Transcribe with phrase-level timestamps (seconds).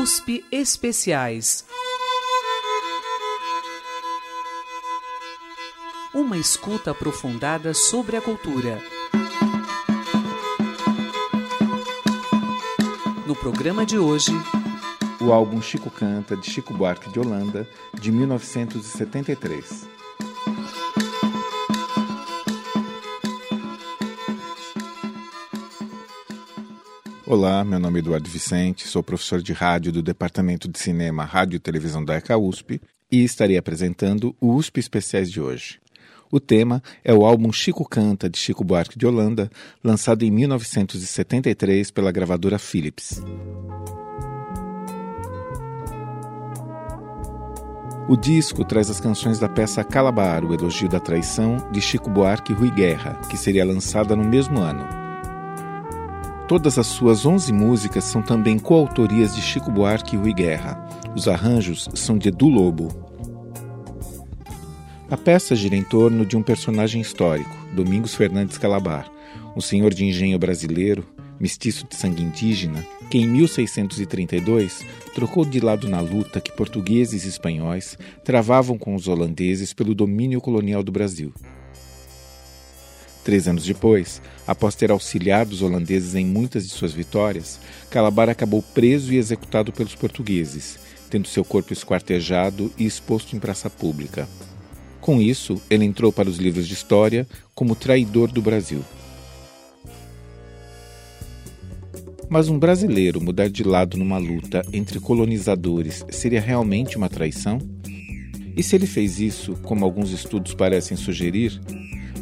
[0.00, 1.66] USP Especiais.
[6.14, 8.80] Uma escuta aprofundada sobre a cultura.
[13.26, 14.32] No programa de hoje,
[15.20, 19.99] o álbum Chico Canta, de Chico Buarque de Holanda, de 1973.
[27.32, 31.58] Olá, meu nome é Eduardo Vicente, sou professor de rádio do Departamento de Cinema, Rádio
[31.58, 35.78] e Televisão da ECA USP e estarei apresentando o USP Especiais de hoje.
[36.28, 39.48] O tema é o álbum Chico Canta, de Chico Buarque de Holanda,
[39.84, 43.22] lançado em 1973 pela gravadora Philips.
[48.08, 52.52] O disco traz as canções da peça Calabar, o elogio da traição, de Chico Buarque
[52.52, 54.99] e Rui Guerra, que seria lançada no mesmo ano.
[56.50, 60.84] Todas as suas 11 músicas são também coautorias de Chico Buarque e Rui Guerra.
[61.14, 62.88] Os arranjos são de Edu Lobo.
[65.08, 69.08] A peça gira em torno de um personagem histórico, Domingos Fernandes Calabar,
[69.56, 71.06] um senhor de engenho brasileiro,
[71.38, 77.28] mestiço de sangue indígena, que em 1632 trocou de lado na luta que portugueses e
[77.28, 81.32] espanhóis travavam com os holandeses pelo domínio colonial do Brasil.
[83.22, 88.62] Três anos depois, após ter auxiliado os holandeses em muitas de suas vitórias, Calabar acabou
[88.62, 90.78] preso e executado pelos portugueses,
[91.10, 94.28] tendo seu corpo esquartejado e exposto em praça pública.
[95.00, 98.82] Com isso, ele entrou para os livros de história como traidor do Brasil.
[102.28, 107.58] Mas um brasileiro mudar de lado numa luta entre colonizadores seria realmente uma traição?
[108.56, 111.60] E se ele fez isso, como alguns estudos parecem sugerir,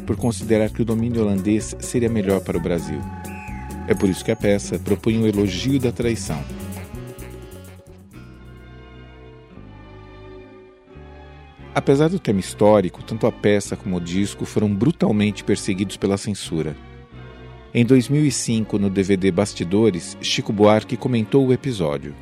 [0.09, 2.99] por considerar que o domínio holandês seria melhor para o Brasil.
[3.87, 6.43] É por isso que a peça propõe um elogio da traição.
[11.75, 16.75] Apesar do tema histórico, tanto a peça como o disco foram brutalmente perseguidos pela censura.
[17.71, 22.15] Em 2005, no DVD Bastidores, Chico Buarque comentou o episódio.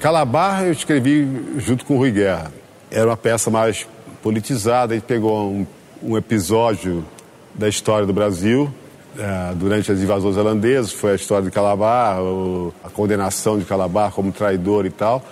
[0.00, 1.28] Calabar eu escrevi
[1.58, 2.50] junto com o Rui Guerra.
[2.90, 3.86] Era uma peça mais
[4.22, 5.66] politizada, ele pegou um,
[6.02, 7.04] um episódio
[7.54, 8.72] da história do Brasil.
[9.16, 12.18] É, durante as invasões holandesas, foi a história de Calabar,
[12.82, 15.24] a condenação de Calabar como traidor e tal.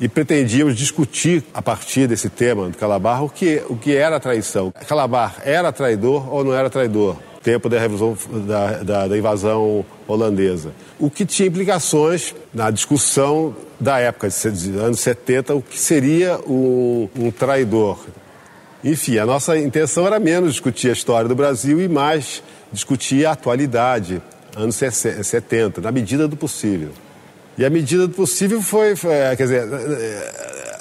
[0.00, 4.20] E pretendíamos discutir, a partir desse tema de Calabar, o que, o que era a
[4.20, 4.72] traição.
[4.88, 7.16] Calabar era traidor ou não era traidor?
[7.42, 10.72] Tempo da, revolução, da, da, da invasão holandesa.
[10.98, 17.08] O que tinha implicações na discussão da época, de anos 70, o que seria um,
[17.16, 17.98] um traidor.
[18.84, 23.32] Enfim, a nossa intenção era menos discutir a história do Brasil e mais discutir a
[23.32, 24.20] atualidade,
[24.54, 26.90] anos 70, na medida do possível.
[27.56, 30.74] E a medida do possível foi, foi é, quer dizer, é,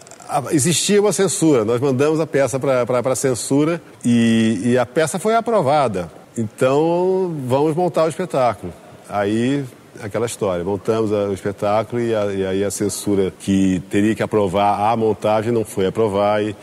[0.51, 1.63] é, existia uma censura.
[1.63, 6.11] Nós mandamos a peça para a censura e, e, a peça foi aprovada.
[6.37, 8.73] Então, vamos montar o espetáculo.
[9.07, 9.63] Aí,
[10.01, 14.97] aquela história, montamos o espetáculo e, e aí a censura que teria que aprovar a
[14.97, 16.53] montagem não foi aprovar e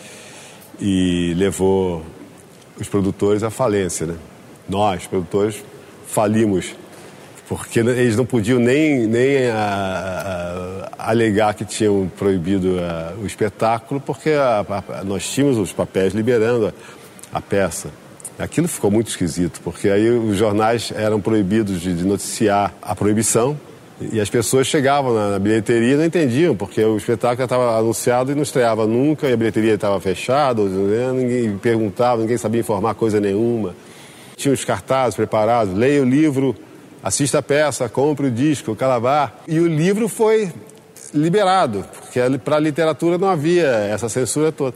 [0.81, 2.03] e levou
[2.79, 4.07] os produtores à falência.
[4.07, 4.17] Né?
[4.69, 5.63] Nós, produtores,
[6.07, 6.75] falimos,
[7.49, 14.01] porque eles não podiam nem, nem a, a, alegar que tinham proibido a, o espetáculo,
[14.01, 14.31] porque
[15.05, 16.73] nós tínhamos os papéis liberando
[17.33, 17.91] a, peça.
[18.39, 23.59] Aquilo ficou muito esquisito, porque aí os jornais eram proibidos de, de noticiar a proibição,
[24.01, 28.33] e as pessoas chegavam na, na bilheteria e não entendiam, porque o espetáculo estava anunciado
[28.33, 31.13] e não estreava nunca, e a bilheteria estava fechada, né?
[31.13, 33.75] ninguém perguntava, ninguém sabia informar coisa nenhuma.
[34.37, 36.57] Tinha os cartazes preparados, leia o livro,
[37.03, 39.43] assista a peça, compre o disco, o calabar.
[39.47, 40.51] E o livro foi
[41.13, 44.75] liberado, porque para a literatura não havia essa censura toda.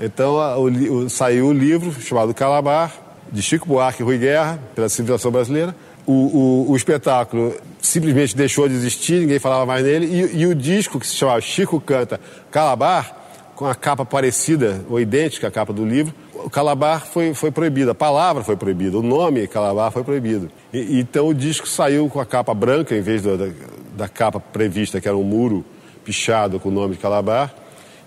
[0.00, 2.92] Então o, saiu o livro chamado Calabar,
[3.30, 5.74] de Chico Buarque e Rui Guerra, pela civilização brasileira,
[6.06, 10.54] o, o, o, espetáculo simplesmente deixou de existir, ninguém falava mais nele, e, e, o
[10.54, 12.20] disco que se chamava Chico Canta
[12.50, 13.22] Calabar,
[13.54, 17.90] com a capa parecida ou idêntica à capa do livro, o Calabar foi, foi proibido,
[17.90, 20.50] a palavra foi proibida, o nome Calabar foi proibido.
[20.72, 23.48] E, então o disco saiu com a capa branca, em vez da, da,
[23.96, 25.64] da capa prevista, que era um muro
[26.04, 27.54] pichado com o nome de Calabar,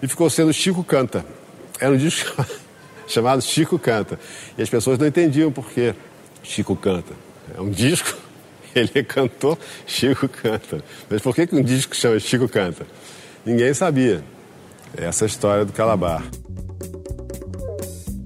[0.02, 1.26] e ficou sendo Chico Canta.
[1.80, 2.46] Era um disco
[3.08, 4.20] chamado Chico Canta.
[4.58, 5.96] E as pessoas não entendiam por que
[6.44, 7.27] Chico Canta.
[7.58, 8.16] É um disco,
[8.76, 9.58] ele é cantor,
[9.88, 10.84] Chico canta.
[11.10, 12.86] Mas por que, que um disco chama Chico Canta?
[13.44, 14.24] Ninguém sabia.
[14.96, 16.24] Essa é história do Calabar.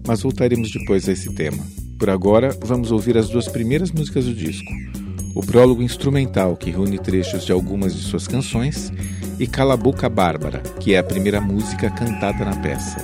[0.06, 1.66] Mas voltaremos depois a esse tema.
[1.98, 4.72] Por agora, vamos ouvir as duas primeiras músicas do disco.
[5.34, 8.92] O prólogo instrumental, que reúne trechos de algumas de suas canções,
[9.40, 12.98] e Cala a Boca Bárbara, que é a primeira música cantada na peça.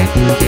[0.00, 0.40] Sabe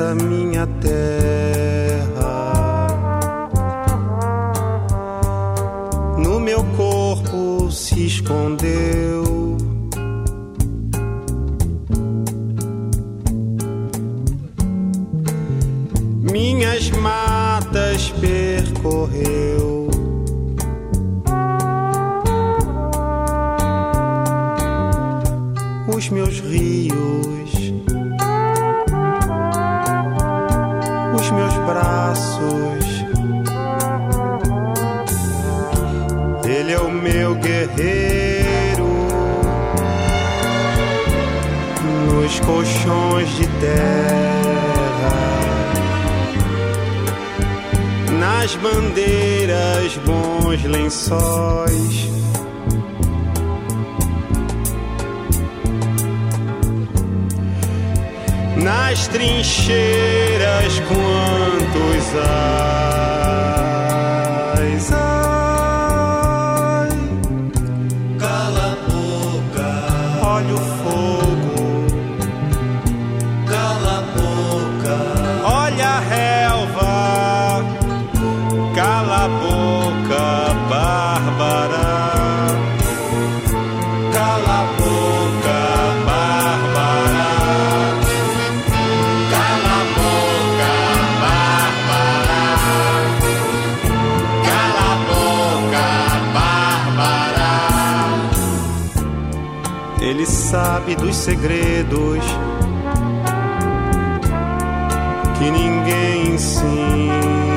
[0.00, 1.20] dessa minha terra.
[6.16, 9.58] No meu corpo se escondeu.
[16.32, 19.80] Minhas matas percorreu.
[26.00, 27.39] os meus rios,
[37.20, 38.88] meu guerreiro.
[42.06, 45.12] Nos colchões de terra,
[48.18, 52.08] nas bandeiras, bons lençóis.
[58.56, 63.69] Nas trincheiras quantos ais.
[101.00, 102.24] Dos segredos
[105.38, 107.50] que ninguém ensina.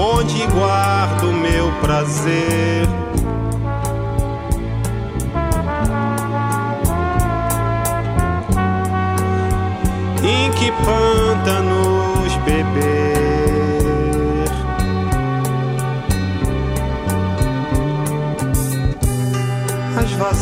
[0.00, 2.88] onde guardo meu prazer.
[10.22, 11.79] Em que pântanos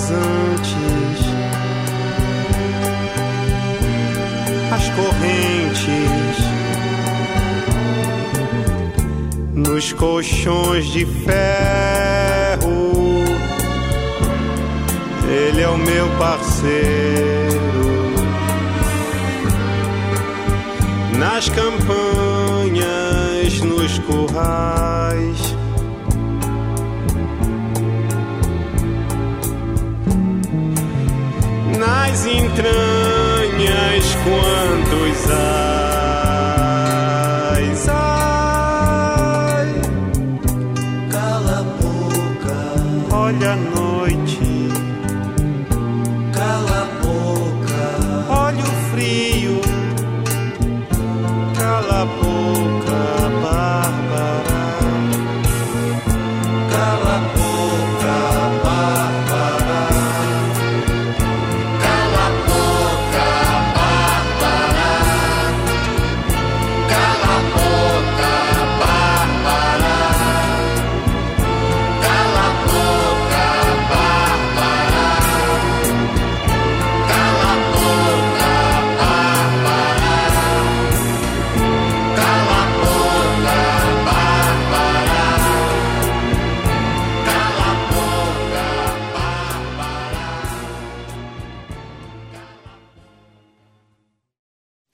[0.08, 1.20] As vazantes,
[4.72, 6.38] as correntes
[9.52, 12.88] nos colchões de ferro.
[15.30, 17.58] Ele é o meu parceiro
[21.18, 22.80] nas campanhas,
[23.60, 25.47] nos currais.
[32.08, 35.67] Nas entranhas, quantos há?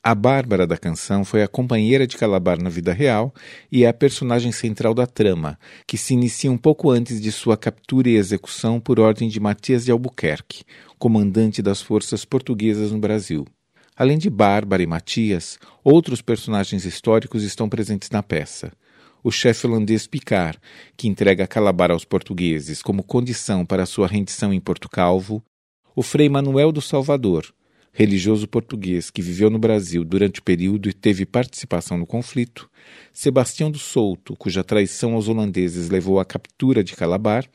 [0.07, 3.33] A Bárbara da canção foi a companheira de Calabar na vida real
[3.73, 7.57] e é a personagem central da trama, que se inicia um pouco antes de sua
[7.57, 10.63] captura e execução por ordem de Matias de Albuquerque,
[10.99, 13.47] comandante das forças portuguesas no Brasil.
[13.97, 18.73] Além de Bárbara e Matias, outros personagens históricos estão presentes na peça.
[19.23, 20.59] O chefe holandês Picard,
[20.99, 25.43] que entrega Calabar aos portugueses como condição para sua rendição em Porto Calvo,
[25.97, 27.55] o Frei Manuel do Salvador,
[27.95, 32.69] religioso português que viveu no Brasil durante o período e teve participação no conflito,
[33.13, 37.49] Sebastião do Souto, cuja traição aos holandeses levou à captura de Calabar,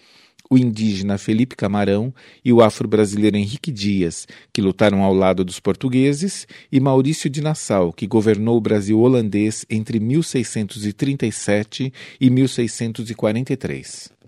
[0.50, 2.12] o indígena Felipe Camarão
[2.43, 7.93] e o afro-brasileiro Henrique Dias, que lutaram ao lado dos portugueses, e Maurício de Nassau,
[7.93, 14.18] que governou o Brasil holandês entre 1637 e 1643.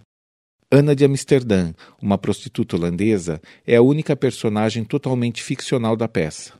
[0.74, 6.54] Ana de Amsterdã, uma prostituta holandesa, é a única personagem totalmente ficcional da peça.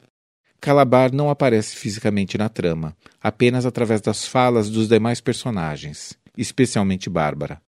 [0.60, 7.62] Calabar não aparece fisicamente na trama, apenas através das falas dos demais personagens, especialmente Bárbara.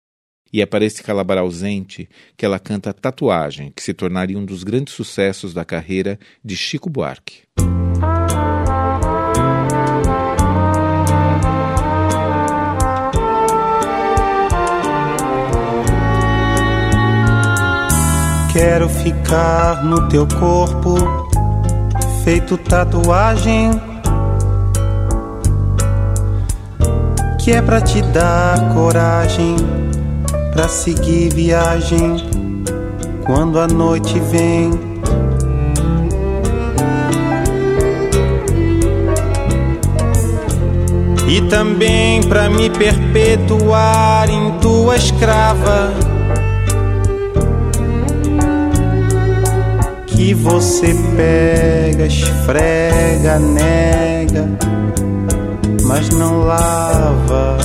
[0.53, 4.65] E é para esse Calabar ausente que ela canta Tatuagem, que se tornaria um dos
[4.65, 7.43] grandes sucessos da carreira de Chico Buarque.
[18.53, 20.95] Quero ficar no teu corpo,
[22.23, 23.71] feito tatuagem.
[27.43, 29.57] Que é pra te dar coragem,
[30.53, 32.17] pra seguir viagem
[33.25, 34.71] quando a noite vem.
[41.27, 46.12] E também pra me perpetuar em tua escrava.
[50.23, 54.49] Que você pega, esfrega, nega,
[55.85, 57.59] mas não lava.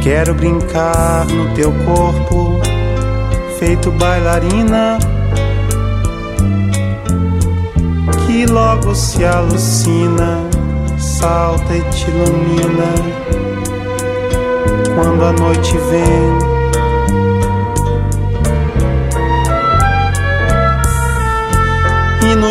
[0.00, 2.52] Quero brincar no teu corpo,
[3.58, 5.00] feito bailarina,
[8.24, 10.38] que logo se alucina,
[10.98, 12.94] salta e te ilumina
[14.94, 16.53] quando a noite vem.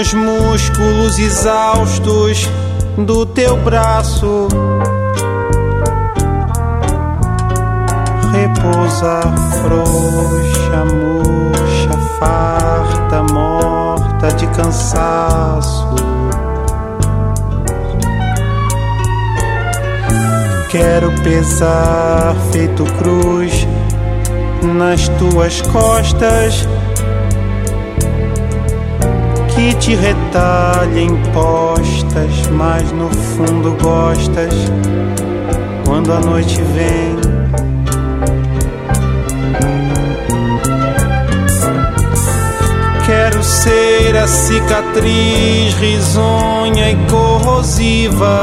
[0.04, 2.50] Nos músculos exaustos
[2.98, 4.50] do teu braço
[8.34, 9.22] repousa
[9.62, 15.96] frouxa, murcha, farta, morta de cansaço.
[20.70, 23.66] Quero pesar feito cruz
[24.64, 26.68] nas tuas costas
[29.56, 34.54] que te retalha em postas, mas no fundo gostas
[35.86, 37.16] quando a noite vem.
[43.06, 48.42] Quero ser a cicatriz risonha e corrosiva,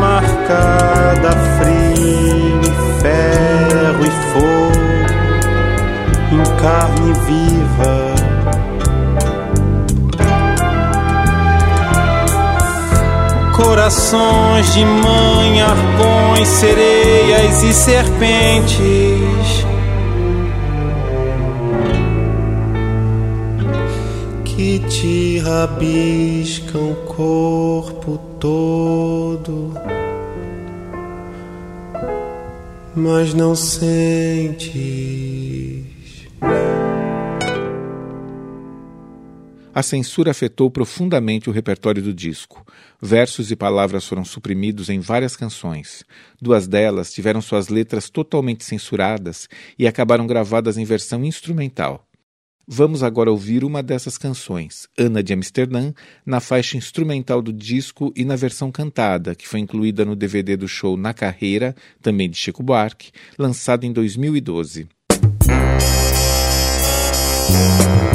[0.00, 2.60] marcada frio,
[3.00, 4.75] ferro e fogo
[6.32, 8.16] em carne viva.
[13.56, 19.66] Corações de mãe, arpões, sereias e serpentes.
[24.44, 29.72] Que te rabiscam o corpo todo,
[32.94, 34.36] mas não sentes.
[39.76, 42.66] A censura afetou profundamente o repertório do disco.
[42.98, 46.02] Versos e palavras foram suprimidos em várias canções.
[46.40, 49.46] Duas delas tiveram suas letras totalmente censuradas
[49.78, 52.08] e acabaram gravadas em versão instrumental.
[52.66, 55.92] Vamos agora ouvir uma dessas canções, Ana de Amsterdã,
[56.24, 60.66] na faixa instrumental do disco e na versão cantada, que foi incluída no DVD do
[60.66, 64.88] show Na Carreira, também de Chico Buarque, lançado em 2012.
[67.46, 68.05] Sou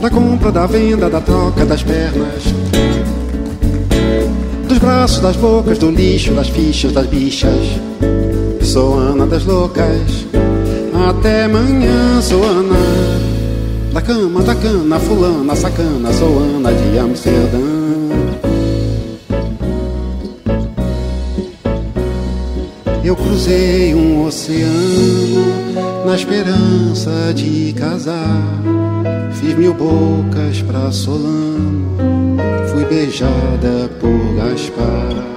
[0.00, 2.44] da compra, da venda, da troca das pernas.
[4.66, 7.80] Dos braços, das bocas, do lixo, das fichas, das bichas.
[8.62, 10.26] Sou Ana das loucas,
[11.08, 12.76] até amanhã sou Ana.
[13.92, 17.58] Da cama, da cana, fulana, sacana, sou Ana de Amsterdã.
[23.02, 28.59] Eu cruzei um oceano na esperança de casar.
[29.56, 31.96] Mil bocas pra Solano,
[32.70, 35.30] fui beijada por Gaspar.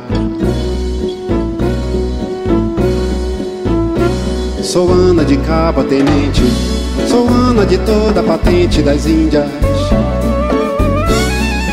[4.62, 6.41] Sou Ana de Cabo Tenente,
[7.10, 9.49] sou Ana de toda a patente das Índias.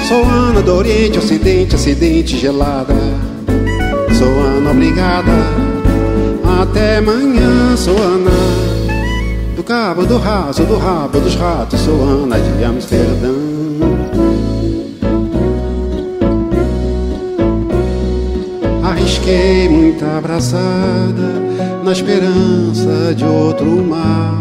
[0.08, 2.94] Sou Ana do Oriente, Ocidente, Acidente gelada.
[4.18, 5.32] Sou Ana obrigada,
[6.60, 8.69] até amanhã sou Ana.
[9.60, 13.34] Do cabo do raso, do rabo dos ratos, sou Ana de Amsterdã.
[18.82, 21.28] Arrisquei muita abraçada
[21.84, 24.34] na esperança de outro mar.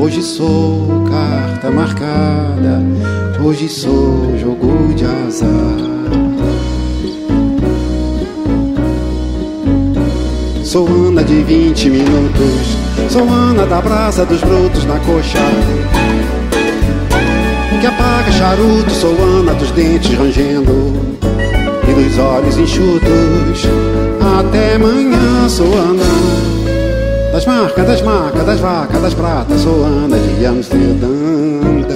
[0.00, 2.80] Hoje sou carta marcada,
[3.44, 5.90] hoje sou jogo de azar.
[10.62, 12.79] Sou Ana de 20 minutos,
[13.10, 15.38] sou Ana da brasa dos brotos na coxa.
[17.80, 20.94] Que apaga charuto, sou Ana dos dentes rangendo
[21.88, 23.66] e dos olhos enxutos.
[24.38, 26.50] Até amanhã sou Ana
[27.32, 31.89] das marcas, das marcas, das vacas, das pratas, sou Ana de Amsterdã.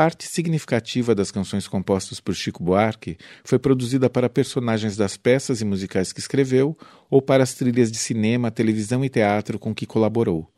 [0.00, 5.64] Parte significativa das canções compostas por Chico Buarque foi produzida para personagens das peças e
[5.66, 6.74] musicais que escreveu
[7.10, 10.50] ou para as trilhas de cinema, televisão e teatro com que colaborou.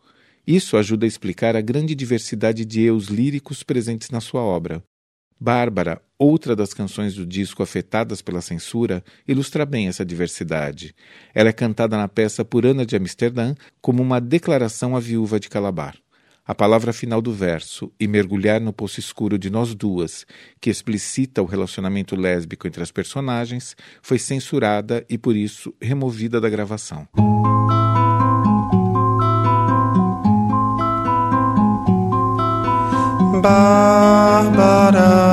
[0.47, 4.81] Isso ajuda a explicar a grande diversidade de eus líricos presentes na sua obra.
[5.41, 10.95] Bárbara, outra das canções do disco afetadas pela censura, ilustra bem essa diversidade.
[11.35, 15.49] Ela é cantada na peça por Ana de Amsterdã como uma declaração à viúva de
[15.49, 15.97] Calabar.
[16.53, 20.27] A palavra final do verso, e mergulhar no poço escuro de nós duas,
[20.61, 26.51] que explicita o relacionamento lésbico entre as personagens, foi censurada e, por isso, removida da
[26.51, 27.09] gravação.
[33.41, 35.32] Bárbara,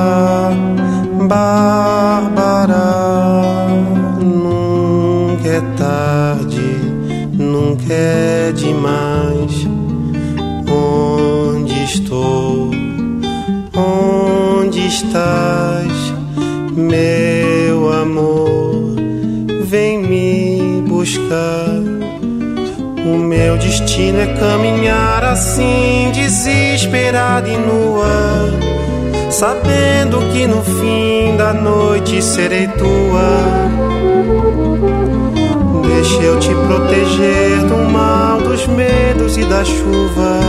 [13.72, 16.12] Onde estás,
[16.72, 18.96] meu amor?
[19.62, 21.78] Vem me buscar.
[23.04, 28.50] O meu destino é caminhar assim, desesperada e nua,
[29.30, 33.70] sabendo que no fim da noite serei tua.
[35.86, 40.40] Deixa eu te proteger do mal, dos medos e da chuva,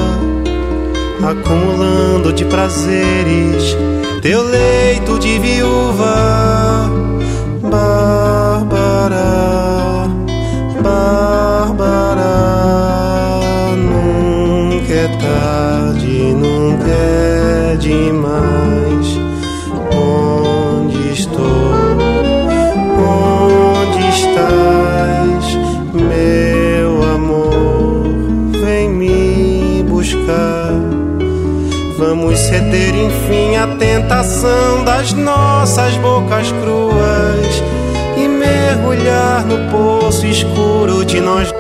[1.24, 3.76] acumulando de prazeres
[4.22, 6.90] teu leito de viúva,
[7.64, 9.16] Bárbara,
[10.84, 12.24] Bárbara.
[13.76, 18.71] Nunca é tarde, nunca é demais.
[34.22, 37.64] Tentação das nossas bocas cruas
[38.16, 41.52] e mergulhar no poço escuro de nós.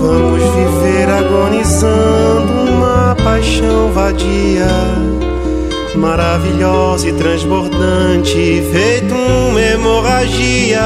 [0.00, 4.66] Vamos viver agonizando uma paixão vadia
[5.94, 10.80] maravilhosa e transbordante, feito uma hemorragia.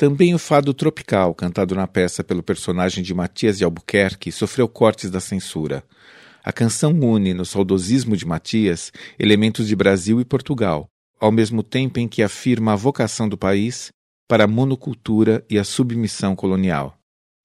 [0.00, 5.10] Também o fado tropical, cantado na peça pelo personagem de Matias de Albuquerque, sofreu cortes
[5.10, 5.84] da censura.
[6.42, 10.86] A canção une, no saudosismo de Matias, elementos de Brasil e Portugal,
[11.20, 13.90] ao mesmo tempo em que afirma a vocação do país
[14.26, 16.96] para a monocultura e a submissão colonial.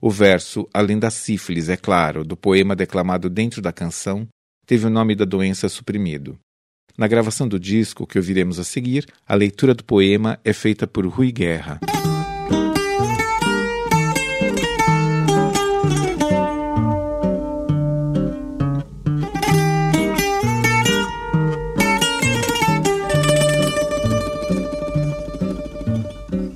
[0.02, 4.26] O verso, além da sífilis, é claro, do poema declamado dentro da canção,
[4.66, 6.40] teve o nome da doença suprimido.
[6.98, 11.06] Na gravação do disco que ouviremos a seguir, a leitura do poema é feita por
[11.06, 11.82] Rui Guerra.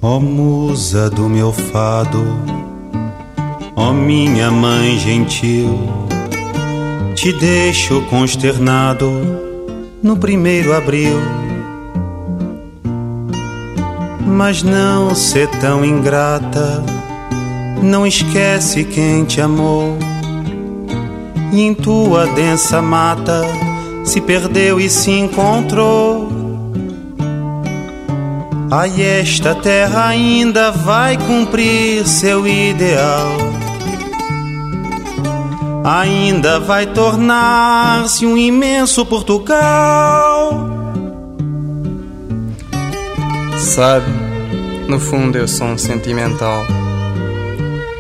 [0.02, 2.24] Ó oh, musa do meu fado,
[3.76, 5.78] ó oh, minha mãe gentil,
[7.16, 9.12] te deixo consternado
[10.02, 11.18] no primeiro abril.
[14.26, 16.82] Mas não ser tão ingrata,
[17.84, 19.98] não esquece quem te amou.
[21.52, 23.42] E em tua densa mata
[24.06, 26.39] se perdeu e se encontrou
[28.72, 33.36] Ai, esta terra ainda vai cumprir seu ideal.
[35.84, 40.52] Ainda vai tornar-se um imenso Portugal.
[43.58, 44.06] Sabe,
[44.88, 46.64] no fundo eu sou um sentimental.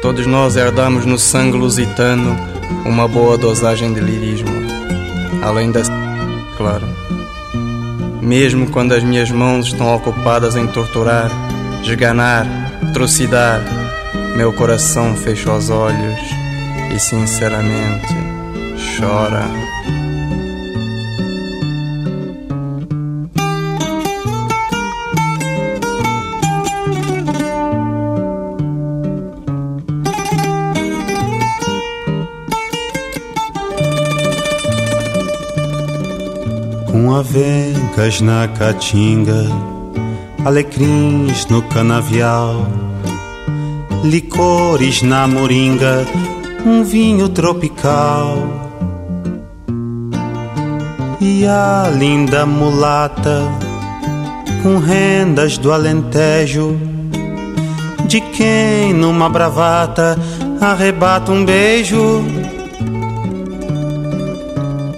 [0.03, 2.38] Todos nós herdamos no sangue lusitano
[2.86, 4.51] uma boa dosagem de lirismo.
[5.41, 5.82] Além da.
[6.58, 7.09] Claro
[8.29, 11.31] mesmo quando as minhas mãos estão ocupadas em torturar,
[11.83, 12.45] esganar,
[12.93, 13.59] trucidar,
[14.35, 16.19] meu coração fecha os olhos
[16.95, 18.13] e sinceramente
[18.99, 19.98] chora.
[37.19, 39.45] Avencas na caatinga,
[40.45, 42.65] alecrins no canavial,
[44.03, 46.05] licores na moringa,
[46.65, 48.38] um vinho tropical.
[51.19, 53.43] E a linda mulata,
[54.63, 56.79] com rendas do Alentejo,
[58.08, 60.17] de quem numa bravata
[60.62, 62.23] arrebata um beijo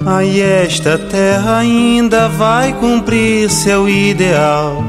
[0.05, 4.83] Ai, esta terra ainda vai cumprir seu ideal.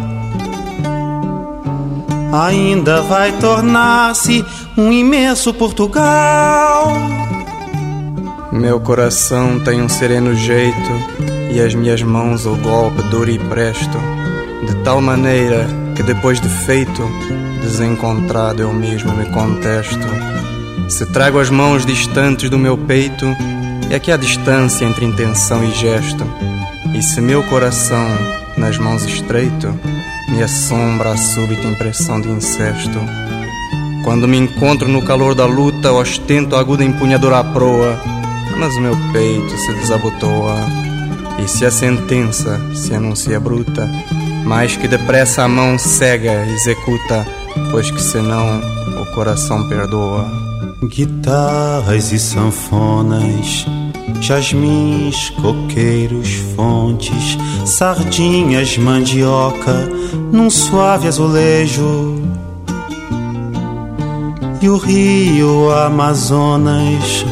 [2.32, 4.42] Ainda vai tornar-se
[4.76, 6.94] um imenso Portugal.
[8.50, 10.90] Meu coração tem um sereno jeito
[11.50, 13.98] e as minhas mãos o golpe duro e presto,
[14.66, 17.02] de tal maneira que depois de feito,
[17.60, 20.06] desencontrado eu mesmo me contesto.
[20.88, 23.26] Se trago as mãos distantes do meu peito,
[23.90, 26.24] é que há distância entre intenção e gesto,
[26.94, 28.06] e se meu coração
[28.56, 29.74] nas mãos estreito
[30.28, 32.98] me assombra a súbita impressão de incesto.
[34.04, 38.00] Quando me encontro no calor da luta, ostento a aguda empunhadura à proa,
[38.58, 40.56] mas o meu peito se desabotoa.
[41.42, 43.88] E se a sentença se anuncia bruta,
[44.44, 47.26] mais que depressa a mão cega executa,
[47.70, 48.60] pois que senão
[49.00, 50.41] o coração perdoa.
[50.82, 53.66] Guitarras e sanfonas
[54.22, 59.88] jasmins, coqueiros, fontes, sardinhas, mandioca,
[60.32, 62.22] num suave azulejo.
[64.60, 67.24] E o rio Amazonas,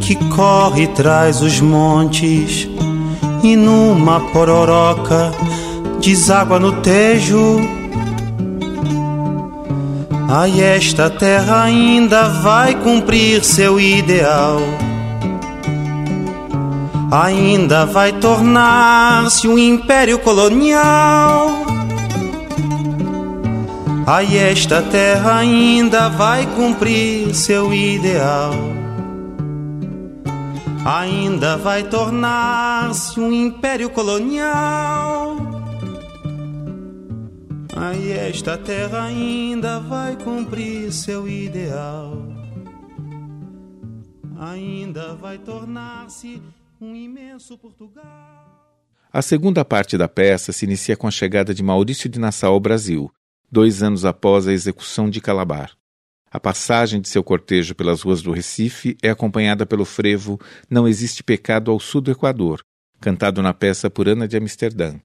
[0.00, 2.68] que corre traz os montes,
[3.42, 5.32] e numa pororoca
[6.00, 7.60] deságua no tejo.
[10.28, 14.60] Ai, esta terra ainda vai cumprir seu ideal
[17.14, 21.64] ainda vai tornar-se um império colonial.
[24.06, 28.52] Ai, esta terra ainda vai cumprir seu ideal.
[30.84, 35.33] Ainda vai tornar-se um império colonial.
[38.10, 42.16] Esta terra ainda vai cumprir seu ideal.
[44.38, 46.42] Ainda vai tornar-se
[46.80, 48.04] um imenso Portugal.
[49.12, 52.60] A segunda parte da peça se inicia com a chegada de Maurício de Nassau ao
[52.60, 53.10] Brasil,
[53.50, 55.70] dois anos após a execução de Calabar.
[56.30, 61.22] A passagem de seu cortejo pelas ruas do Recife é acompanhada pelo frevo Não Existe
[61.22, 62.60] Pecado ao Sul do Equador,
[63.00, 64.98] cantado na peça por Ana de Amsterdã.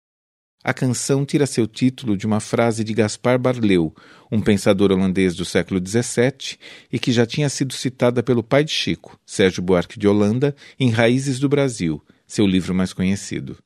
[0.61, 3.95] A canção tira seu título de uma frase de Gaspar Barleu,
[4.29, 6.57] um pensador holandês do século XVII
[6.91, 10.89] e que já tinha sido citada pelo pai de Chico, Sérgio Buarque de Holanda, em
[10.89, 13.57] Raízes do Brasil, seu livro mais conhecido.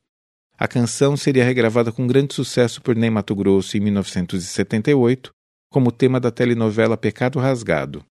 [0.56, 5.32] A canção seria regravada com grande sucesso por Ney Mato Grosso em 1978,
[5.68, 8.04] como tema da telenovela Pecado Rasgado.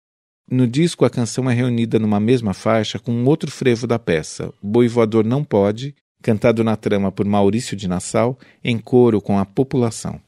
[0.50, 4.50] No disco, a canção é reunida numa mesma faixa com um outro frevo da peça,
[4.62, 9.44] Boi Voador Não Pode, cantado na trama por Maurício de Nassau, em coro com a
[9.44, 10.20] população.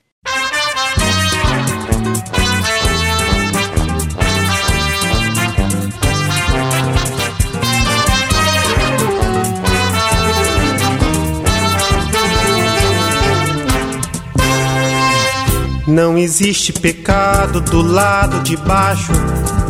[15.87, 19.13] Não existe pecado do lado de baixo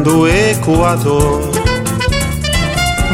[0.04, 1.61] do Equador.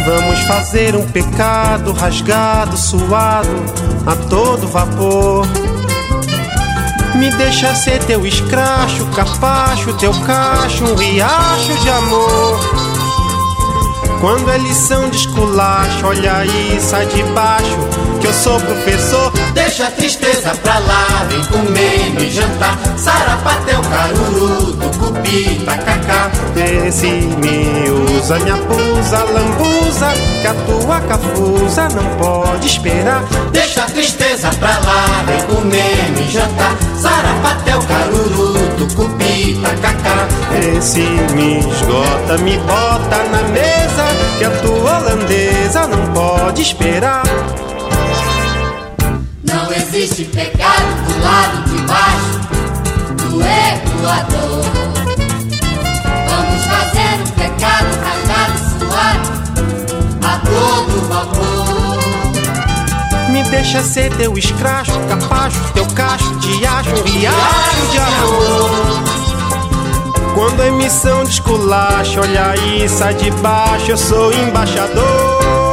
[0.09, 3.51] Vamos fazer um pecado rasgado, suado,
[4.07, 5.47] a todo vapor.
[7.17, 12.59] Me deixa ser teu escracho, capacho, teu cacho, um riacho de amor.
[14.19, 17.77] Quando é lição de esculacho, olha aí, sai de baixo,
[18.19, 19.31] que eu sou professor.
[19.59, 22.79] Deixa a tristeza pra lá, vem comer, me jantar.
[22.97, 26.31] Sarapatel, caruru, tucupi, tacacá.
[26.55, 33.25] Vê se me usa, me abusa, lambuza, que a tua cafusa não pode esperar.
[33.51, 36.77] Deixa a tristeza pra lá, vem comer, me jantar.
[36.97, 40.29] Sarapatel, caruru, tucupi, tacacá.
[40.53, 41.01] Vê se
[41.35, 44.07] me esgota, me bota na mesa,
[44.39, 47.25] que a tua holandesa não pode esperar.
[49.53, 52.39] Não existe pecado do lado de baixo
[53.17, 54.65] do Equador.
[56.29, 59.29] Vamos fazer um pecado rasgado, suado,
[60.23, 61.99] a todo vapor.
[63.31, 69.19] Me deixa ser teu escracho, capacho, teu cacho, te acho, um riacho de amor.
[70.35, 75.68] Quando a emissão de esculacho, olha aí, sai de baixo, eu sou embaixador.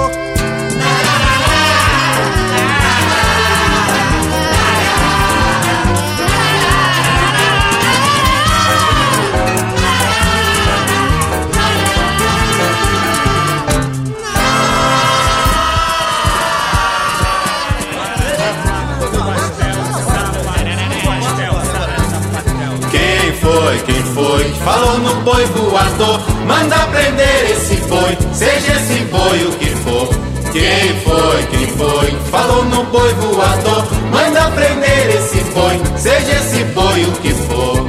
[25.25, 26.21] Boi voador?
[26.45, 30.07] Manda prender esse boi, seja esse boi o que for.
[30.53, 33.87] Quem foi, quem foi falou no boi voador?
[34.11, 37.79] Manda prender esse boi, seja esse boi o que for.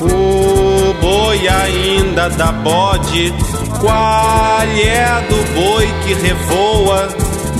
[0.00, 3.34] O boi ainda dá bode,
[3.78, 7.08] qual é do boi que revoa?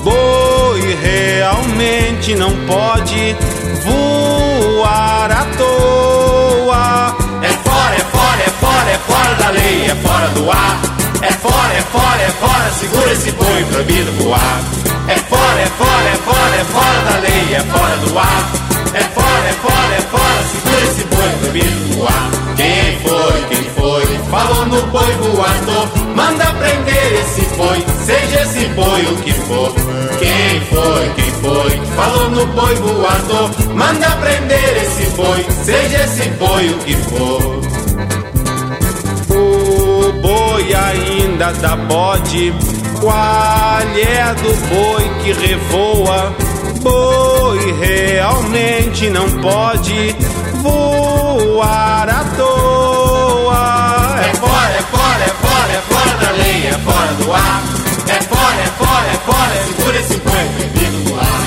[0.03, 3.37] Boi realmente não pode
[3.85, 5.78] voar à toa.
[9.49, 10.81] Da lei, é fora do ar.
[11.23, 14.61] É fora, é fora, é fora, segura esse boi proibido voar.
[15.09, 18.53] É fora, é fora, é fora, é fora da lei, é fora do ar.
[18.95, 22.31] É fora, é fora, é fora, segura esse boi proibido voar.
[22.57, 25.89] Quem foi, quem foi, falou no boi voador?
[26.15, 29.73] Manda prender esse boi, seja esse boi o que for.
[30.19, 33.51] Quem foi, quem foi, falou no boi voador?
[33.75, 37.78] Manda prender esse boi, seja esse boi o que for.
[40.29, 42.53] Boi ainda dá bode,
[43.01, 46.35] qual é do boi que revoa?
[46.83, 50.15] Boi realmente não pode
[50.61, 54.21] voar à toa.
[54.21, 57.63] É fora, é fora, é fora, é fora da lei, é fora do ar.
[58.09, 61.43] É fora, é fora, é fora, segura esse boi proibido no ar.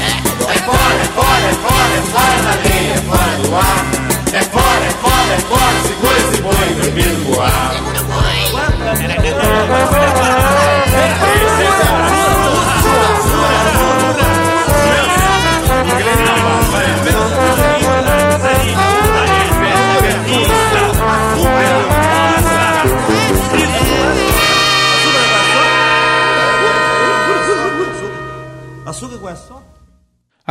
[0.49, 3.85] É fora, é fora, é fora, é fora da lei, é fora do ar.
[4.33, 7.80] É fora, é fora, é fora, segura esse boi proibido no ar
[29.01, 29.70] açúcar com é só?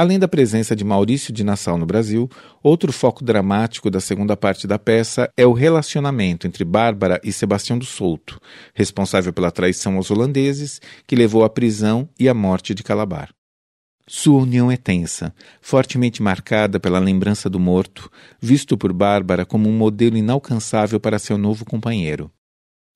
[0.01, 2.27] Além da presença de Maurício de Nassau no Brasil,
[2.63, 7.79] outro foco dramático da segunda parte da peça é o relacionamento entre Bárbara e Sebastião
[7.79, 8.41] do Souto,
[8.73, 13.29] responsável pela traição aos holandeses, que levou à prisão e à morte de Calabar.
[14.09, 19.77] Sua união é tensa, fortemente marcada pela lembrança do morto, visto por Bárbara como um
[19.77, 22.31] modelo inalcançável para seu novo companheiro.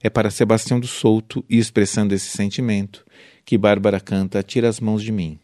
[0.02, 3.04] É para Sebastião do Souto, e expressando esse sentimento,
[3.44, 5.38] que Bárbara canta Tira as mãos de mim.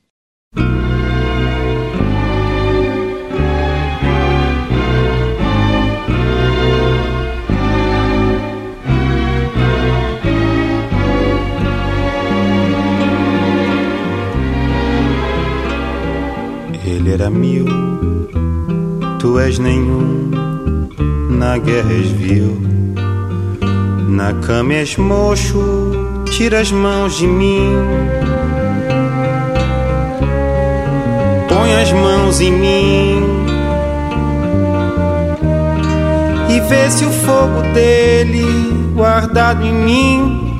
[17.21, 17.67] Era mil,
[19.19, 20.31] tu és nenhum,
[21.29, 22.57] na guerra és vil.
[24.09, 25.61] Na cama és mocho,
[26.31, 27.77] tira as mãos de mim.
[31.49, 33.23] Põe as mãos em mim.
[36.49, 38.47] E vê se o fogo dele,
[38.95, 40.59] guardado em mim,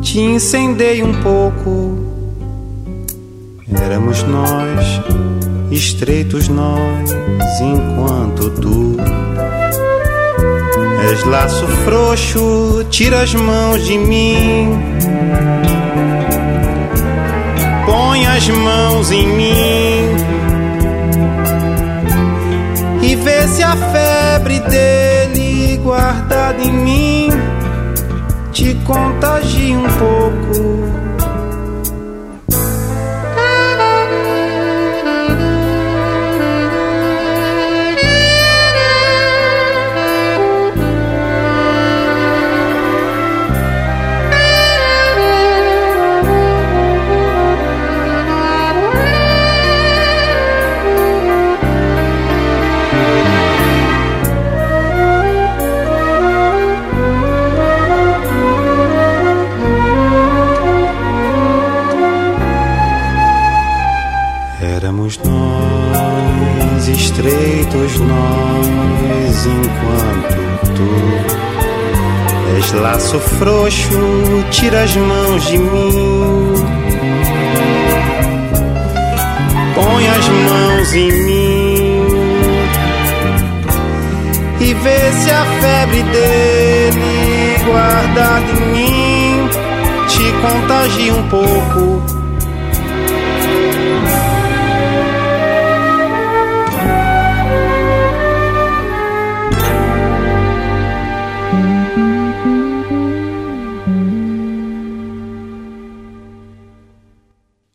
[0.00, 2.01] te incendeia um pouco.
[3.80, 5.00] Éramos nós,
[5.70, 7.10] estreitos nós,
[7.60, 8.96] enquanto tu
[11.10, 14.78] és laço frouxo, tira as mãos de mim.
[17.86, 20.32] Põe as mãos em mim
[23.02, 27.28] e vê se a febre dele guardada em mim
[28.52, 31.01] te contagia um pouco.
[67.62, 70.36] Estreitos nós, enquanto
[70.74, 70.88] tu
[72.56, 76.54] és laço frouxo, tira as mãos de mim.
[79.74, 82.06] Põe as mãos em mim
[84.60, 89.48] e vê se a febre dele guardada em mim
[90.08, 92.01] te contagia um pouco.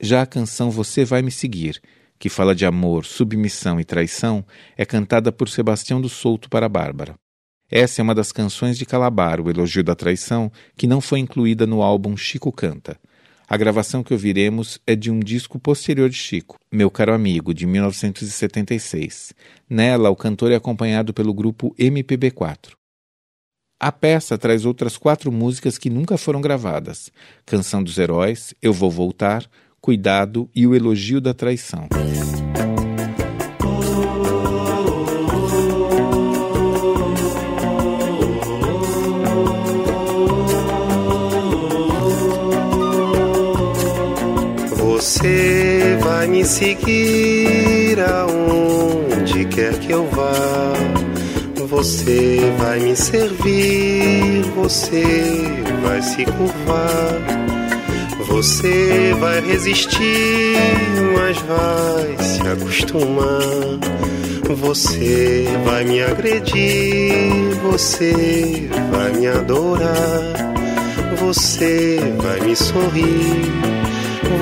[0.07, 1.81] Já a canção Você Vai Me Seguir,
[2.17, 4.41] que fala de amor, submissão e traição,
[4.77, 7.15] é cantada por Sebastião do Souto para Bárbara.
[7.69, 11.67] Essa é uma das canções de Calabar, o elogio da traição, que não foi incluída
[11.67, 12.97] no álbum Chico Canta.
[13.49, 17.65] A gravação que ouviremos é de um disco posterior de Chico, Meu Caro Amigo, de
[17.65, 19.33] 1976.
[19.69, 22.77] Nela, o cantor é acompanhado pelo grupo MPB4.
[23.77, 27.11] A peça traz outras quatro músicas que nunca foram gravadas:
[27.45, 29.47] Canção dos Heróis, Eu Vou Voltar,
[29.79, 31.87] Cuidado e o Elogio da Traição.
[45.17, 50.73] Você vai me seguir aonde quer que eu vá.
[51.67, 55.03] Você vai me servir, você
[55.83, 57.66] vai se curvar.
[58.25, 60.57] Você vai resistir,
[61.15, 63.79] mas vai se acostumar.
[64.55, 70.55] Você vai me agredir, você vai me adorar.
[71.19, 73.51] Você vai me sorrir,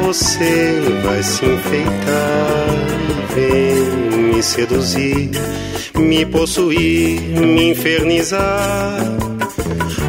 [0.03, 2.95] você vai se enfeitar
[3.36, 5.30] vem me seduzir,
[5.97, 9.03] me possuir, me infernizar.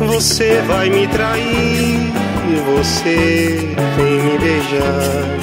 [0.07, 2.13] Você vai me trair,
[2.55, 3.59] você
[3.97, 5.37] vem me beijar.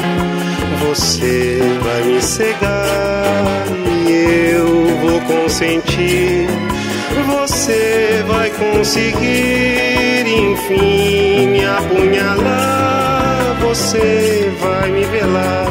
[0.87, 3.65] Você vai me cegar
[4.07, 4.67] e eu
[5.01, 6.47] vou consentir.
[7.25, 13.55] Você vai conseguir, enfim, me apunhalar.
[13.61, 15.67] Você vai me velar,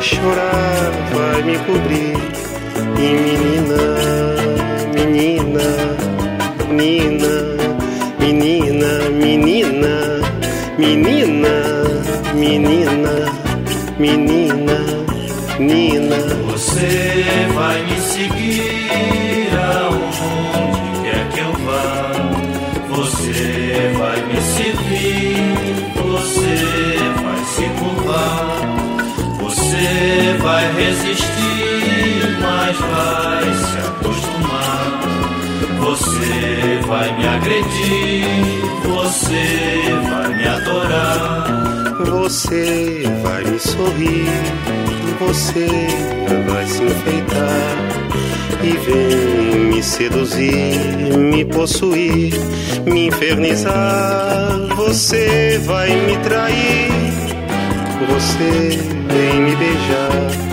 [0.00, 2.16] chorar, vai me cobrir.
[2.98, 3.82] E menina,
[4.94, 5.96] menina,
[6.68, 7.56] menina,
[8.18, 10.17] menina, menina,
[10.78, 11.48] menina,
[12.34, 13.10] menina,
[13.98, 14.78] menina,
[15.58, 16.16] menina.
[16.52, 22.12] Você vai me seguir aonde quer que eu vá.
[22.90, 25.36] Você vai me servir,
[25.96, 26.54] você
[27.22, 28.58] vai se curvar.
[29.40, 35.00] Você vai resistir, mas vai se acostumar.
[35.80, 38.24] Você vai me agredir,
[38.84, 40.27] você vai.
[42.10, 44.28] Você vai me sorrir,
[45.18, 45.66] você
[46.50, 47.98] vai se enfeitar
[48.62, 50.78] e vem me seduzir,
[51.16, 52.34] me possuir,
[52.86, 54.58] me infernizar.
[54.76, 56.90] Você vai me trair,
[58.08, 58.78] você
[59.08, 60.48] vem me beijar.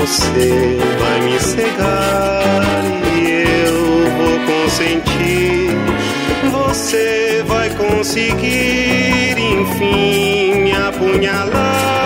[0.00, 2.82] você vai me cegar
[3.16, 3.78] e eu
[4.16, 5.68] vou consentir.
[6.50, 10.47] Você vai conseguir, enfim,
[11.16, 11.97] me apunhalar.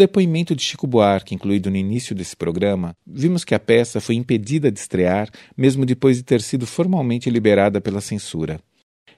[0.00, 4.72] Depoimento de Chico Buarque, incluído no início desse programa, vimos que a peça foi impedida
[4.72, 8.58] de estrear, mesmo depois de ter sido formalmente liberada pela censura.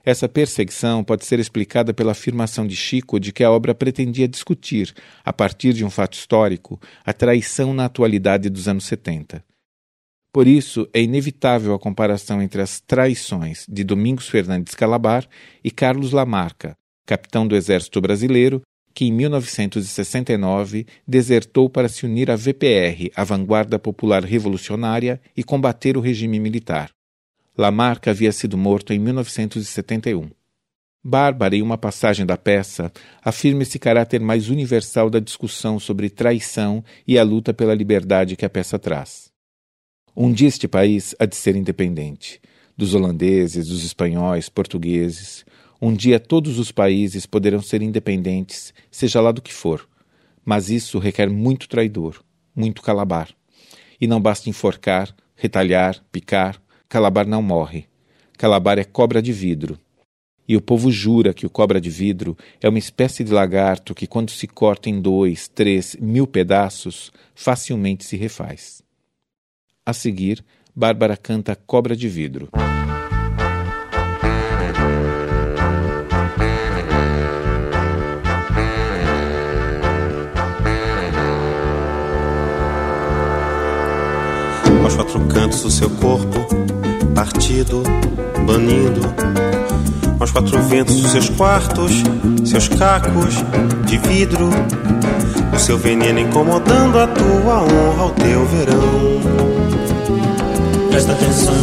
[0.03, 4.93] Essa perseguição pode ser explicada pela afirmação de Chico de que a obra pretendia discutir,
[5.23, 9.41] a partir de um fato histórico, a traição na atualidade dos anos 70.
[10.33, 15.25] Por isso, é inevitável a comparação entre as traições de Domingos Fernandes Calabar
[15.63, 16.75] e Carlos Lamarca,
[17.05, 18.61] capitão do Exército Brasileiro
[18.93, 25.97] que em 1969 desertou para se unir à VPR, a Vanguarda Popular Revolucionária, e combater
[25.97, 26.91] o regime militar.
[27.57, 30.29] Lamarck havia sido morto em 1971.
[31.03, 32.91] Bárbara, em uma passagem da peça,
[33.21, 38.45] afirma esse caráter mais universal da discussão sobre traição e a luta pela liberdade que
[38.45, 39.29] a peça traz.
[40.15, 42.39] Um dia este país há de ser independente
[42.75, 45.45] dos holandeses, dos espanhóis, portugueses,
[45.85, 49.85] um dia todos os países poderão ser independentes, seja lá do que for.
[50.45, 52.23] Mas isso requer muito traidor,
[52.55, 53.27] muito calabar.
[53.99, 56.61] E não basta enforcar, retalhar, picar.
[56.87, 57.85] Calabar não morre.
[58.37, 59.77] Calabar é cobra de vidro.
[60.47, 64.07] E o povo jura que o cobra de vidro é uma espécie de lagarto que,
[64.07, 68.81] quando se corta em dois, três, mil pedaços, facilmente se refaz.
[69.85, 72.47] A seguir, Bárbara canta Cobra de Vidro.
[84.93, 86.45] Aos quatro cantos do seu corpo,
[87.15, 87.81] partido,
[88.45, 89.01] banido,
[90.19, 92.03] aos quatro ventos dos seus quartos,
[92.45, 93.43] seus cacos
[93.85, 94.49] de vidro,
[95.51, 99.21] o seu veneno incomodando a tua honra, o teu verão.
[100.89, 101.53] Presta atenção.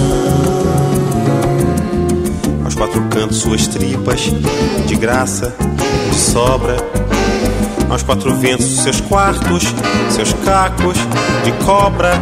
[2.64, 4.22] Aos quatro cantos suas tripas,
[4.86, 5.54] de graça,
[6.10, 6.76] de sobra,
[7.88, 9.72] aos quatro ventos seus quartos,
[10.10, 10.96] seus cacos
[11.44, 12.12] de cobra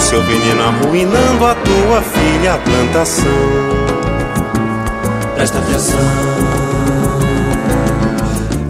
[0.00, 3.70] seu veneno arruinando a tua filha a plantação.
[5.34, 6.00] Presta atenção.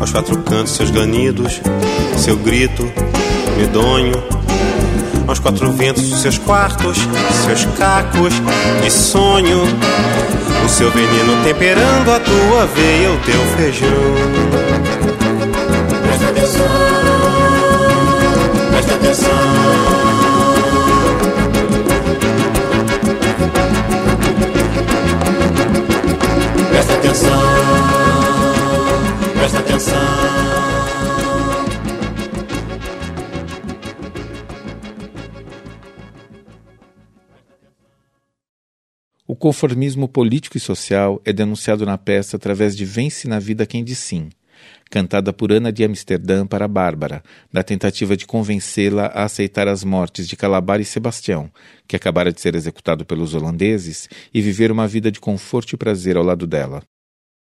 [0.00, 1.60] Aos quatro cantos seus ganidos,
[2.16, 2.90] seu grito
[3.56, 4.14] medonho.
[5.26, 6.98] Aos quatro ventos seus quartos,
[7.44, 8.34] seus cacos
[8.82, 9.62] de sonho.
[10.64, 13.88] O seu veneno temperando a tua veia, o teu feijão.
[16.02, 16.66] Presta atenção.
[18.70, 20.09] Presta atenção.
[27.01, 27.30] Atenção,
[29.34, 29.96] presta atenção.
[39.26, 43.82] O conformismo político e social é denunciado na peça através de Vence na Vida Quem
[43.82, 44.28] Diz Sim,
[44.91, 47.22] cantada por Ana de Amsterdã para Bárbara,
[47.53, 51.49] na tentativa de convencê-la a aceitar as mortes de Calabar e Sebastião,
[51.86, 56.16] que acabara de ser executado pelos holandeses, e viver uma vida de conforto e prazer
[56.16, 56.82] ao lado dela.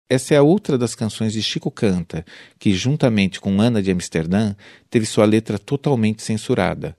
[0.09, 2.23] Essa é a outra das canções de Chico Canta,
[2.57, 4.55] que, juntamente com Ana de Amsterdã,
[4.89, 6.95] teve sua letra totalmente censurada.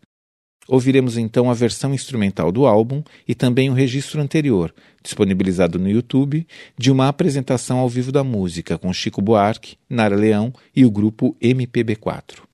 [0.68, 6.46] Ouviremos então a versão instrumental do álbum e também o registro anterior, disponibilizado no YouTube,
[6.76, 11.36] de uma apresentação ao vivo da música com Chico Buarque, Nara Leão e o grupo
[11.40, 12.45] MPB4.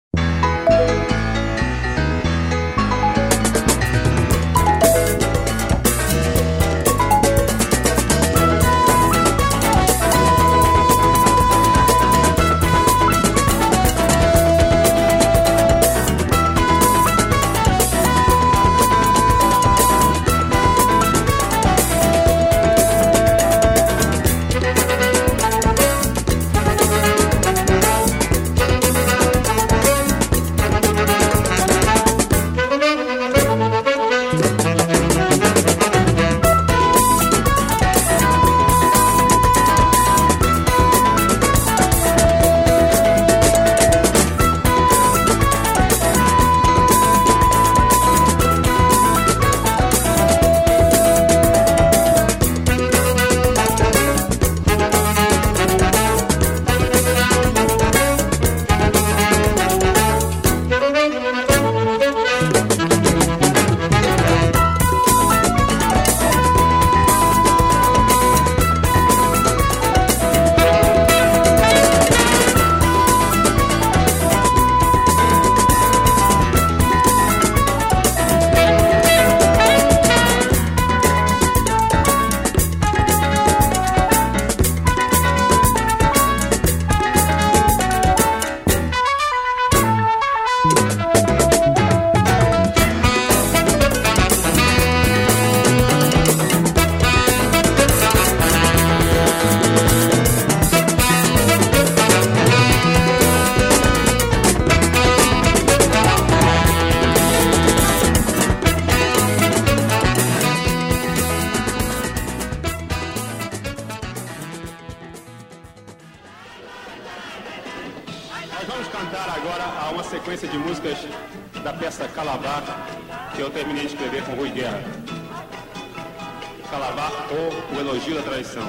[126.72, 128.66] Calabar ou O Elogio da Traição.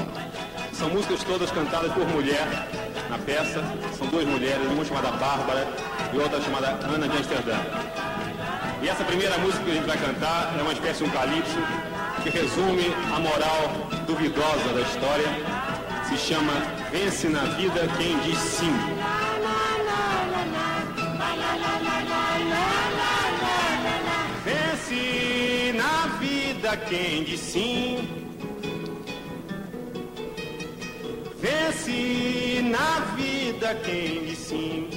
[0.73, 2.45] São músicas todas cantadas por mulher
[3.09, 3.63] na peça.
[3.97, 5.65] São duas mulheres, uma chamada Bárbara
[6.11, 7.55] e outra chamada Ana de Amsterdã.
[8.81, 11.57] E essa primeira música que a gente vai cantar é uma espécie de um calypso
[12.21, 13.71] que resume a moral
[14.05, 15.27] duvidosa da história.
[16.09, 16.51] Se chama
[16.91, 18.73] Vence na Vida Quem Diz Sim.
[26.73, 28.07] Vida quem diz sim.
[31.39, 34.89] Vence na vida quem diz sim.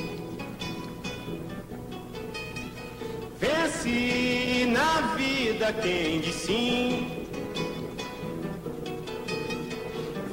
[3.39, 7.27] Vence na vida quem diz sim.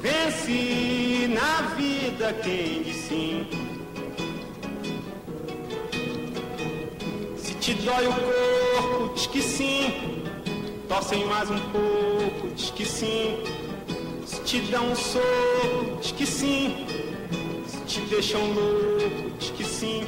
[0.00, 3.46] Vence na vida quem diz sim.
[7.36, 10.13] Se te dói o corpo, diz que sim.
[10.94, 13.42] Tossem mais um pouco, diz que sim.
[14.24, 16.86] Se te dá um soco, diz que sim.
[17.66, 20.04] Se te deixam louco, diz que sim.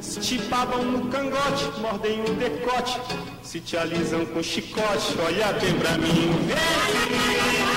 [0.00, 3.00] Se te babam no cangote, mordem o decote.
[3.44, 6.32] Se te alisam com chicote, olha bem pra mim.
[6.48, 7.73] Vence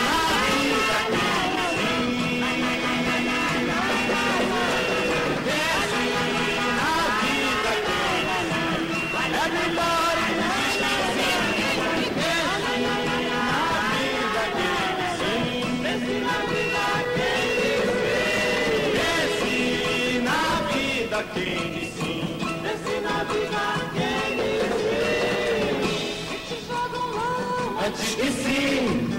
[27.97, 29.09] sim,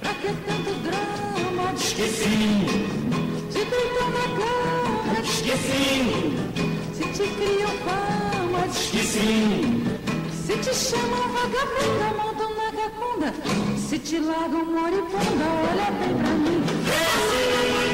[0.00, 1.76] pra que tanto drama?
[1.76, 2.66] sim,
[3.50, 6.04] Te deitam na cama, sim,
[6.94, 9.84] se te criam fama, sim.
[10.46, 13.34] se te chamam vagabunda, montam na cacunda,
[13.78, 16.62] se te largam moribunda, olha bem pra mim.
[16.86, 17.85] Vence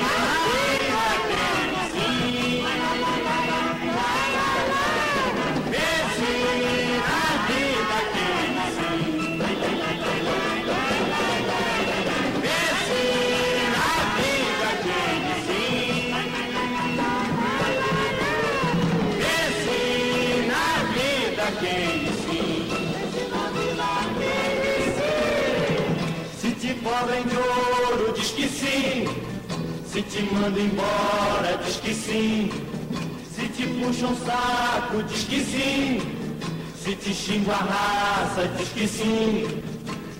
[29.93, 32.51] Se te manda embora, diz que sim.
[33.31, 36.01] Se te puxam saco, diz que sim.
[36.83, 39.63] Se te xingam a raça, diz que sim.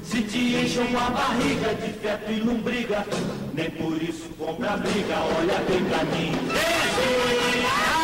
[0.05, 3.07] Se te enchem a barriga de feto e lombriga,
[3.55, 6.33] nem por isso compra briga, olha bem pra mim.
[6.53, 8.02] Vence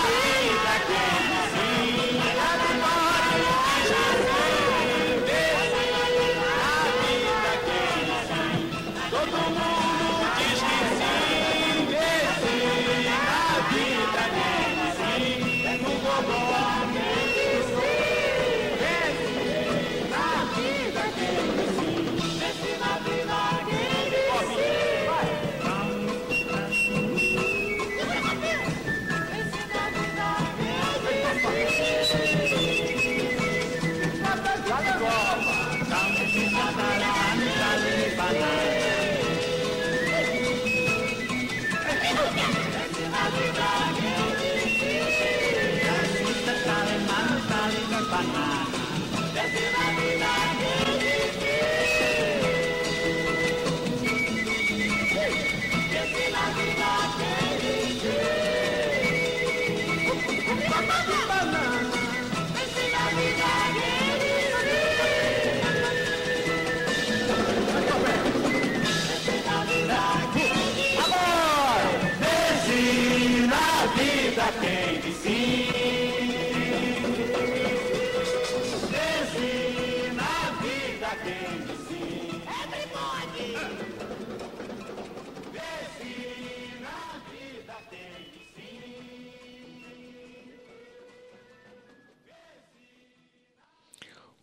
[48.19, 48.58] ผ่านมา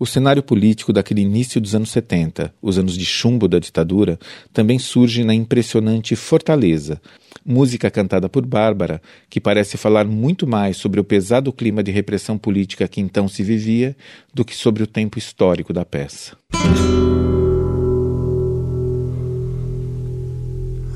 [0.06, 4.20] O cenário político daquele início dos anos 70, os anos de chumbo da ditadura,
[4.53, 7.01] também surge na impressionante Fortaleza,
[7.43, 12.38] música cantada por Bárbara, que parece falar muito mais sobre o pesado clima de repressão
[12.38, 13.97] política que então se vivia
[14.32, 16.38] do que sobre o tempo histórico da peça.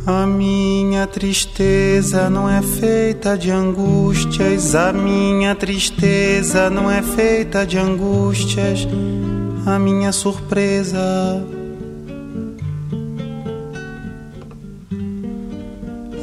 [0.06, 7.78] A minha tristeza não é feita de angústias, a minha tristeza não é feita de
[7.78, 8.88] angústias,
[9.66, 11.00] a minha surpresa.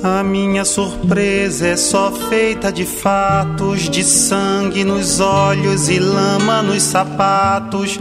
[0.03, 6.83] A minha surpresa é só feita de fatos, de sangue nos olhos e lama nos
[6.83, 7.99] sapatos.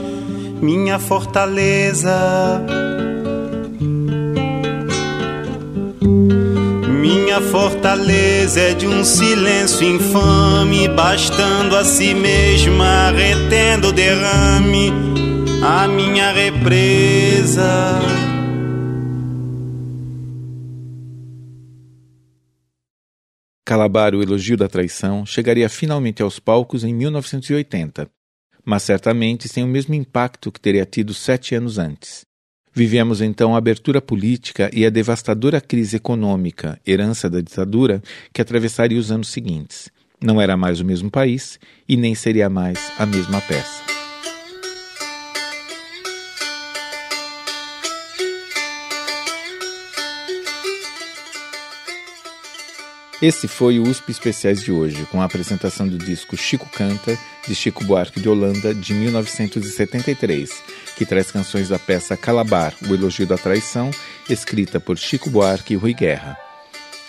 [0.62, 2.85] Minha fortaleza.
[7.36, 14.90] Minha fortaleza é de um silêncio infame, bastando a si mesma, retendo o derrame,
[15.62, 18.00] a minha represa.
[23.66, 28.10] Calabar, o elogio da traição, chegaria finalmente aos palcos em 1980,
[28.64, 32.26] mas certamente sem o mesmo impacto que teria tido sete anos antes.
[32.76, 38.04] Vivemos então a abertura política e a devastadora crise econômica, herança da ditadura,
[38.34, 39.90] que atravessaria os anos seguintes.
[40.22, 41.58] Não era mais o mesmo país
[41.88, 43.95] e nem seria mais a mesma peça.
[53.26, 57.18] Esse foi o USP Especiais de hoje, com a apresentação do disco Chico Canta,
[57.48, 60.52] de Chico Buarque de Holanda, de 1973,
[60.96, 63.90] que traz canções da peça Calabar, o elogio da traição,
[64.30, 66.38] escrita por Chico Buarque e Rui Guerra.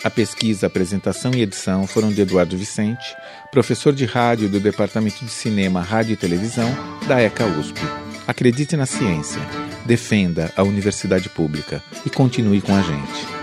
[0.02, 3.14] A pesquisa, apresentação e edição foram de Eduardo Vicente,
[3.52, 6.74] professor de rádio do Departamento de Cinema, Rádio e Televisão
[7.06, 7.78] da ECA USP.
[8.26, 9.42] Acredite na ciência,
[9.84, 13.35] defenda a universidade pública e continue com a gente.